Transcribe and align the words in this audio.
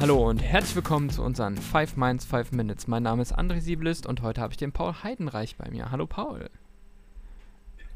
Hallo 0.00 0.28
und 0.28 0.40
herzlich 0.40 0.76
willkommen 0.76 1.10
zu 1.10 1.24
unseren 1.24 1.56
5 1.56 1.96
Minds 1.96 2.24
5 2.24 2.52
Minutes. 2.52 2.86
Mein 2.86 3.02
Name 3.02 3.20
ist 3.20 3.36
André 3.36 3.60
Siebelist 3.60 4.06
und 4.06 4.22
heute 4.22 4.40
habe 4.40 4.52
ich 4.52 4.56
den 4.56 4.70
Paul 4.70 4.92
Heidenreich 5.02 5.56
bei 5.56 5.68
mir. 5.72 5.90
Hallo 5.90 6.06
Paul. 6.06 6.48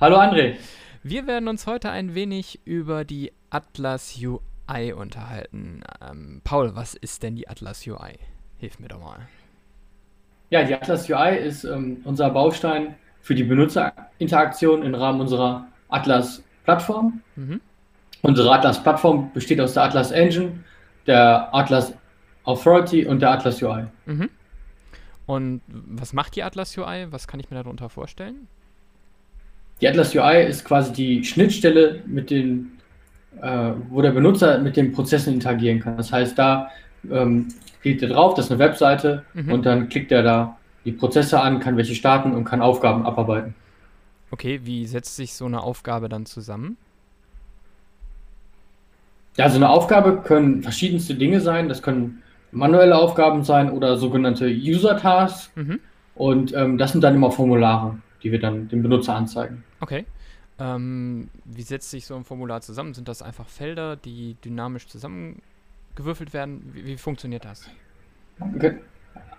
Hallo 0.00 0.18
André. 0.18 0.56
Wir 1.04 1.28
werden 1.28 1.46
uns 1.46 1.68
heute 1.68 1.90
ein 1.90 2.16
wenig 2.16 2.58
über 2.64 3.04
die 3.04 3.32
Atlas 3.48 4.18
UI 4.20 4.92
unterhalten. 4.92 5.84
Ähm, 6.04 6.40
Paul, 6.42 6.74
was 6.74 6.96
ist 6.96 7.22
denn 7.22 7.36
die 7.36 7.46
Atlas 7.46 7.86
UI? 7.86 8.18
Hilf 8.58 8.80
mir 8.80 8.88
doch 8.88 9.00
mal. 9.00 9.28
Ja, 10.50 10.64
die 10.64 10.74
Atlas 10.74 11.08
UI 11.08 11.36
ist 11.36 11.62
ähm, 11.62 11.98
unser 12.02 12.28
Baustein 12.30 12.96
für 13.20 13.36
die 13.36 13.44
Benutzerinteraktion 13.44 14.82
im 14.82 14.96
Rahmen 14.96 15.20
unserer 15.20 15.68
Atlas-Plattform. 15.90 17.20
Mhm. 17.36 17.60
Unsere 18.22 18.52
Atlas-Plattform 18.52 19.30
besteht 19.32 19.60
aus 19.60 19.74
der 19.74 19.84
Atlas 19.84 20.10
Engine, 20.10 20.58
der 21.06 21.54
Atlas 21.54 21.94
Authority 22.44 23.06
und 23.06 23.20
der 23.20 23.30
Atlas 23.30 23.62
UI. 23.62 23.84
Mhm. 24.06 24.28
Und 25.26 25.62
was 25.68 26.12
macht 26.12 26.36
die 26.36 26.42
Atlas 26.42 26.76
UI? 26.76 27.06
Was 27.10 27.26
kann 27.26 27.40
ich 27.40 27.50
mir 27.50 27.56
darunter 27.56 27.88
vorstellen? 27.88 28.46
Die 29.80 29.88
Atlas 29.88 30.14
UI 30.14 30.44
ist 30.44 30.64
quasi 30.64 30.92
die 30.92 31.24
Schnittstelle, 31.24 32.02
mit 32.06 32.30
den, 32.30 32.72
äh, 33.40 33.72
wo 33.88 34.02
der 34.02 34.12
Benutzer 34.12 34.58
mit 34.58 34.76
den 34.76 34.92
Prozessen 34.92 35.34
interagieren 35.34 35.80
kann. 35.80 35.96
Das 35.96 36.12
heißt, 36.12 36.38
da 36.38 36.70
ähm, 37.10 37.48
klickt 37.82 38.02
er 38.02 38.10
drauf, 38.10 38.34
das 38.34 38.46
ist 38.46 38.50
eine 38.52 38.60
Webseite 38.60 39.24
mhm. 39.34 39.52
und 39.52 39.66
dann 39.66 39.88
klickt 39.88 40.12
er 40.12 40.22
da 40.22 40.56
die 40.84 40.92
Prozesse 40.92 41.40
an, 41.40 41.60
kann 41.60 41.76
welche 41.76 41.94
starten 41.94 42.34
und 42.34 42.44
kann 42.44 42.60
Aufgaben 42.60 43.06
abarbeiten. 43.06 43.54
Okay, 44.30 44.60
wie 44.64 44.86
setzt 44.86 45.16
sich 45.16 45.34
so 45.34 45.46
eine 45.46 45.62
Aufgabe 45.62 46.08
dann 46.08 46.26
zusammen? 46.26 46.76
Ja, 49.36 49.48
so 49.48 49.56
eine 49.56 49.68
Aufgabe 49.68 50.22
können 50.22 50.62
verschiedenste 50.62 51.14
Dinge 51.14 51.40
sein. 51.40 51.68
Das 51.68 51.82
können 51.82 52.22
manuelle 52.52 52.96
Aufgaben 52.96 53.42
sein 53.42 53.70
oder 53.70 53.96
sogenannte 53.96 54.46
User-Tasks. 54.46 55.50
Mhm. 55.56 55.80
Und 56.14 56.54
ähm, 56.54 56.78
das 56.78 56.92
sind 56.92 57.02
dann 57.02 57.14
immer 57.14 57.30
Formulare, 57.30 57.98
die 58.22 58.30
wir 58.30 58.38
dann 58.38 58.68
dem 58.68 58.82
Benutzer 58.82 59.14
anzeigen. 59.16 59.64
Okay. 59.80 60.04
Ähm, 60.60 61.28
wie 61.44 61.62
setzt 61.62 61.90
sich 61.90 62.06
so 62.06 62.14
ein 62.14 62.24
Formular 62.24 62.60
zusammen? 62.60 62.94
Sind 62.94 63.08
das 63.08 63.22
einfach 63.22 63.48
Felder, 63.48 63.96
die 63.96 64.36
dynamisch 64.44 64.86
zusammengewürfelt 64.86 66.32
werden? 66.32 66.70
Wie, 66.72 66.86
wie 66.86 66.96
funktioniert 66.96 67.44
das? 67.44 67.68
Okay. 68.54 68.78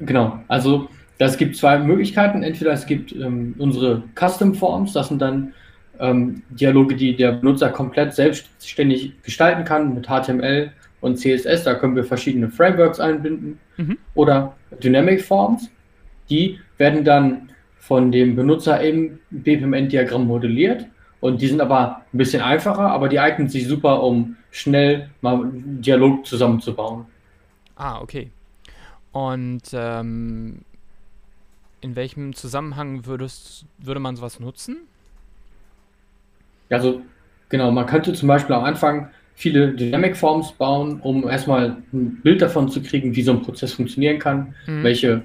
Genau. 0.00 0.38
Also 0.48 0.88
es 1.18 1.36
gibt 1.38 1.56
zwei 1.56 1.78
Möglichkeiten. 1.78 2.42
Entweder 2.42 2.72
es 2.72 2.84
gibt 2.86 3.12
ähm, 3.12 3.54
unsere 3.58 4.02
Custom 4.14 4.54
Forms, 4.54 4.92
das 4.92 5.08
sind 5.08 5.22
dann 5.22 5.54
ähm, 6.00 6.42
Dialoge, 6.50 6.96
die 6.96 7.16
der 7.16 7.32
Benutzer 7.32 7.70
komplett 7.70 8.14
selbstständig 8.14 9.22
gestalten 9.22 9.64
kann 9.64 9.94
mit 9.94 10.06
HTML 10.06 10.72
und 11.00 11.16
CSS. 11.16 11.64
Da 11.64 11.74
können 11.74 11.96
wir 11.96 12.04
verschiedene 12.04 12.50
Frameworks 12.50 13.00
einbinden. 13.00 13.58
Mhm. 13.76 13.98
Oder 14.14 14.56
Dynamic 14.82 15.22
Forms, 15.22 15.70
die 16.30 16.58
werden 16.76 17.04
dann 17.04 17.50
von 17.78 18.12
dem 18.12 18.36
Benutzer 18.36 18.80
im 18.80 19.18
BPMN-Diagramm 19.30 20.26
modelliert. 20.26 20.86
Und 21.20 21.40
die 21.40 21.48
sind 21.48 21.60
aber 21.60 22.02
ein 22.12 22.18
bisschen 22.18 22.42
einfacher, 22.42 22.90
aber 22.90 23.08
die 23.08 23.18
eignen 23.18 23.48
sich 23.48 23.66
super, 23.66 24.02
um 24.02 24.36
schnell 24.50 25.10
mal 25.20 25.34
einen 25.34 25.82
Dialog 25.82 26.26
zusammenzubauen. 26.26 27.06
Ah, 27.76 28.00
okay. 28.00 28.30
Und 29.12 29.62
ähm, 29.72 30.60
in 31.80 31.96
welchem 31.96 32.34
Zusammenhang 32.34 33.06
würdest, 33.06 33.64
würde 33.78 34.00
man 34.00 34.16
sowas 34.16 34.38
nutzen? 34.38 34.78
Also 36.70 37.02
genau, 37.48 37.70
man 37.70 37.86
könnte 37.86 38.12
zum 38.12 38.28
Beispiel 38.28 38.54
am 38.54 38.64
Anfang 38.64 39.08
viele 39.34 39.72
Dynamic 39.72 40.16
Forms 40.16 40.52
bauen, 40.52 41.00
um 41.00 41.28
erstmal 41.28 41.76
ein 41.92 42.20
Bild 42.22 42.42
davon 42.42 42.68
zu 42.68 42.82
kriegen, 42.82 43.14
wie 43.14 43.22
so 43.22 43.32
ein 43.32 43.42
Prozess 43.42 43.72
funktionieren 43.72 44.18
kann, 44.18 44.54
mhm. 44.66 44.82
welche 44.82 45.22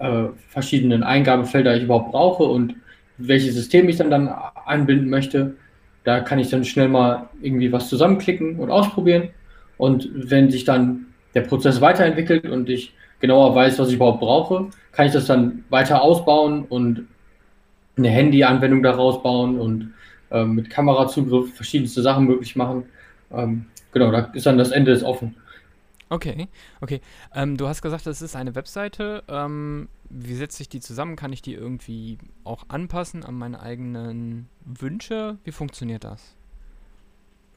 äh, 0.00 0.24
verschiedenen 0.48 1.02
Eingabefelder 1.02 1.76
ich 1.76 1.84
überhaupt 1.84 2.10
brauche 2.10 2.42
und 2.44 2.74
welches 3.16 3.54
System 3.54 3.88
ich 3.88 3.96
dann, 3.96 4.10
dann 4.10 4.34
einbinden 4.66 5.08
möchte. 5.08 5.54
Da 6.02 6.20
kann 6.20 6.38
ich 6.38 6.50
dann 6.50 6.64
schnell 6.64 6.88
mal 6.88 7.28
irgendwie 7.40 7.72
was 7.72 7.88
zusammenklicken 7.88 8.58
und 8.58 8.70
ausprobieren. 8.70 9.28
Und 9.76 10.10
wenn 10.12 10.50
sich 10.50 10.64
dann 10.64 11.06
der 11.34 11.42
Prozess 11.42 11.80
weiterentwickelt 11.80 12.46
und 12.46 12.68
ich 12.68 12.94
genauer 13.20 13.54
weiß, 13.54 13.78
was 13.78 13.88
ich 13.88 13.94
überhaupt 13.94 14.20
brauche, 14.20 14.68
kann 14.92 15.06
ich 15.06 15.12
das 15.12 15.26
dann 15.26 15.64
weiter 15.70 16.02
ausbauen 16.02 16.64
und 16.68 17.06
eine 17.96 18.08
Handy-Anwendung 18.08 18.82
daraus 18.82 19.22
bauen 19.22 19.58
und 19.58 19.94
ähm, 20.34 20.54
mit 20.54 20.68
Kamerazugriff 20.68 21.54
verschiedenste 21.54 22.02
Sachen 22.02 22.26
möglich 22.26 22.56
machen. 22.56 22.84
Ähm, 23.32 23.66
genau, 23.92 24.10
da 24.10 24.30
ist 24.34 24.46
dann 24.46 24.58
das 24.58 24.70
Ende 24.70 24.92
ist 24.92 25.02
offen. 25.02 25.36
Okay, 26.10 26.48
okay. 26.80 27.00
Ähm, 27.34 27.56
du 27.56 27.66
hast 27.66 27.80
gesagt, 27.80 28.06
das 28.06 28.20
ist 28.20 28.36
eine 28.36 28.54
Webseite. 28.54 29.22
Ähm, 29.28 29.88
wie 30.10 30.34
setzt 30.34 30.58
sich 30.58 30.68
die 30.68 30.80
zusammen? 30.80 31.16
Kann 31.16 31.32
ich 31.32 31.40
die 31.40 31.54
irgendwie 31.54 32.18
auch 32.44 32.64
anpassen 32.68 33.24
an 33.24 33.34
meine 33.34 33.60
eigenen 33.60 34.48
Wünsche? 34.64 35.38
Wie 35.44 35.52
funktioniert 35.52 36.04
das? 36.04 36.34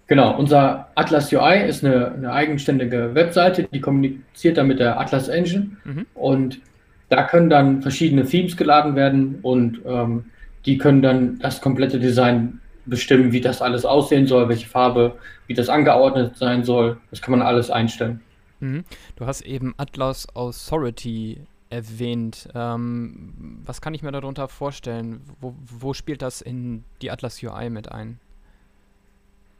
Genau, 0.08 0.38
unser 0.38 0.88
Atlas 0.96 1.32
UI 1.34 1.68
ist 1.68 1.84
eine, 1.84 2.14
eine 2.14 2.32
eigenständige 2.32 3.14
Webseite, 3.14 3.64
die 3.64 3.82
kommuniziert 3.82 4.58
dann 4.58 4.68
mit 4.68 4.80
der 4.80 4.98
Atlas 4.98 5.28
Engine 5.28 5.72
mhm. 5.84 6.06
und 6.14 6.62
da 7.10 7.24
können 7.24 7.50
dann 7.50 7.82
verschiedene 7.82 8.26
Themes 8.26 8.56
geladen 8.56 8.96
werden 8.96 9.40
und 9.42 9.82
ähm, 9.86 10.26
die 10.66 10.78
können 10.78 11.02
dann 11.02 11.40
das 11.40 11.62
komplette 11.62 12.00
Design 12.00 12.60
bestimmen, 12.88 13.32
wie 13.32 13.42
das 13.42 13.62
alles 13.62 13.86
aussehen 13.86 14.28
soll, 14.28 14.50
welche 14.50 14.68
Farbe, 14.68 15.18
wie 15.48 15.54
das 15.54 15.70
angeordnet 15.70 16.38
sein 16.38 16.64
soll. 16.64 16.98
Das 17.12 17.22
kann 17.22 17.32
man 17.32 17.42
alles 17.42 17.70
einstellen. 17.70 18.22
Mhm. 18.60 18.84
Du 19.16 19.26
hast 19.26 19.42
eben 19.42 19.74
Atlas 19.78 20.28
Authority 20.36 21.42
erwähnt. 21.70 22.48
Ähm, 22.56 23.62
was 23.66 23.82
kann 23.82 23.94
ich 23.94 24.04
mir 24.04 24.12
darunter 24.12 24.48
vorstellen? 24.48 25.22
Wo, 25.42 25.54
wo, 25.80 25.94
spielt 25.94 26.22
das 26.22 26.42
in 26.42 26.84
die 27.02 27.12
Atlas 27.12 27.42
UI 27.44 27.70
mit 27.70 27.92
ein? 27.92 28.20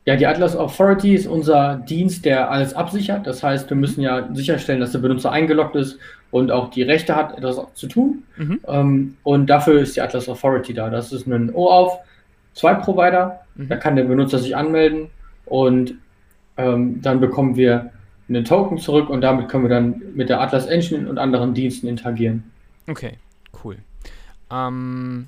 Ja, 0.06 0.16
die 0.16 0.26
Atlas 0.26 0.56
Authority 0.56 1.16
ist 1.16 1.28
unser 1.28 1.76
Dienst, 1.76 2.24
der 2.24 2.50
alles 2.50 2.74
absichert. 2.74 3.28
Das 3.28 3.44
heißt, 3.44 3.70
wir 3.70 3.76
müssen 3.76 4.02
ja 4.02 4.34
sicherstellen, 4.34 4.80
dass 4.80 4.94
der 4.94 5.00
Benutzer 5.00 5.32
eingeloggt 5.32 5.76
ist 5.76 6.00
und 6.32 6.50
auch 6.50 6.70
die 6.70 6.84
Rechte 6.84 7.14
hat, 7.14 7.38
etwas 7.38 7.60
zu 7.74 7.88
tun. 7.88 8.24
Mhm. 8.38 8.60
Ähm, 8.68 9.18
und 9.24 9.48
dafür 9.48 9.82
ist 9.82 9.98
die 9.98 10.02
Atlas 10.02 10.30
Authority 10.30 10.74
da. 10.74 10.90
Das 10.90 11.12
ist 11.12 11.28
ein 11.28 11.54
OAuth 11.54 12.00
zwei 12.58 12.74
Provider. 12.74 13.42
Mhm. 13.56 13.70
Da 13.70 13.78
kann 13.78 13.96
der 13.96 14.04
Benutzer 14.04 14.40
sich 14.40 14.56
anmelden 14.56 15.10
und 15.46 15.96
ähm, 16.58 17.02
dann 17.02 17.20
bekommen 17.20 17.56
wir 17.56 17.92
einen 18.28 18.44
Token 18.44 18.78
zurück 18.78 19.10
und 19.10 19.22
damit 19.22 19.48
können 19.48 19.64
wir 19.64 19.70
dann 19.70 20.02
mit 20.16 20.30
der 20.30 20.42
Atlas 20.42 20.66
Engine 20.66 21.10
und 21.10 21.18
anderen 21.18 21.54
Diensten 21.54 21.88
interagieren. 21.88 22.52
Okay, 22.88 23.18
cool. 23.64 23.78
Ähm, 24.52 25.28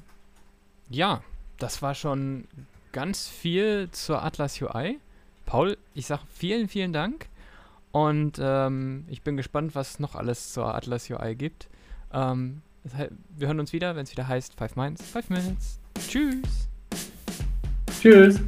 ja, 0.90 1.22
das 1.60 1.82
war 1.82 1.96
schon 1.96 2.46
ganz 2.92 3.28
viel 3.28 3.90
zur 3.92 4.24
Atlas 4.24 4.62
UI. 4.62 5.00
Paul, 5.46 5.78
ich 5.94 6.08
sage 6.08 6.24
vielen, 6.34 6.68
vielen 6.68 6.94
Dank 6.94 7.28
und 7.92 8.40
ähm, 8.42 9.06
ich 9.08 9.22
bin 9.22 9.38
gespannt, 9.38 9.76
was 9.76 9.92
es 9.92 10.00
noch 10.00 10.16
alles 10.16 10.54
zur 10.54 10.76
Atlas 10.76 11.10
UI 11.10 11.36
gibt. 11.36 11.70
Ähm, 12.14 12.62
wir 12.84 13.48
hören 13.48 13.60
uns 13.60 13.74
wieder, 13.74 13.96
wenn 13.96 14.04
es 14.04 14.12
wieder 14.12 14.28
heißt 14.28 14.56
5 14.58 14.76
Minds, 14.76 15.06
5 15.06 15.30
Minutes. 15.30 15.80
Tschüss! 16.08 16.69
Tschüss. 18.00 18.40